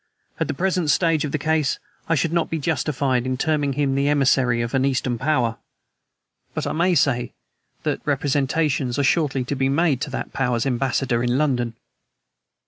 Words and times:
At 0.39 0.47
the 0.47 0.55
present 0.55 0.89
stage 0.89 1.25
of 1.25 1.31
the 1.31 1.37
case 1.37 1.77
I 2.09 2.15
should 2.15 2.33
not 2.33 2.49
be 2.49 2.57
justified 2.57 3.27
in 3.27 3.37
terming 3.37 3.73
him 3.73 3.93
the 3.93 4.07
emissary 4.09 4.59
of 4.63 4.73
an 4.73 4.83
Eastern 4.83 5.19
Power, 5.19 5.57
but 6.55 6.65
I 6.65 6.71
may 6.71 6.95
say 6.95 7.33
that 7.83 8.01
representations 8.03 8.97
are 8.97 9.03
shortly 9.03 9.43
to 9.43 9.55
be 9.55 9.69
made 9.69 10.01
to 10.01 10.09
that 10.09 10.33
Power's 10.33 10.65
ambassador 10.65 11.21
in 11.21 11.37
London." 11.37 11.75